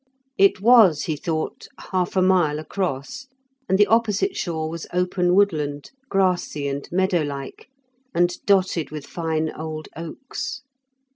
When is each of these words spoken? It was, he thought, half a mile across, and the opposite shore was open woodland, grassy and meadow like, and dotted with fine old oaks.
It 0.35 0.59
was, 0.61 1.03
he 1.03 1.15
thought, 1.15 1.67
half 1.91 2.15
a 2.15 2.23
mile 2.23 2.57
across, 2.57 3.27
and 3.69 3.77
the 3.77 3.85
opposite 3.85 4.35
shore 4.35 4.67
was 4.67 4.87
open 4.91 5.35
woodland, 5.35 5.91
grassy 6.09 6.67
and 6.67 6.89
meadow 6.91 7.21
like, 7.21 7.67
and 8.11 8.35
dotted 8.47 8.89
with 8.89 9.05
fine 9.05 9.51
old 9.53 9.89
oaks. 9.95 10.63